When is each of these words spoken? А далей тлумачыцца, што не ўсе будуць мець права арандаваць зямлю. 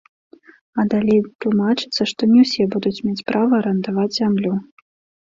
А 0.83 0.85
далей 0.93 1.21
тлумачыцца, 1.45 2.01
што 2.13 2.21
не 2.33 2.39
ўсе 2.49 2.69
будуць 2.79 2.97
мець 3.11 3.25
права 3.31 3.55
арандаваць 3.63 4.11
зямлю. 4.21 4.61